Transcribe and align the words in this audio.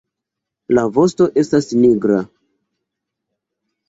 La 0.77 0.85
vosto 0.95 1.27
estas 1.41 1.67
nigra. 1.81 2.17